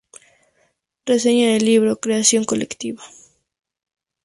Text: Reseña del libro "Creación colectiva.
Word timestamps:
Reseña 1.05 1.53
del 1.53 1.63
libro 1.65 1.97
"Creación 1.99 2.43
colectiva. 2.43 3.03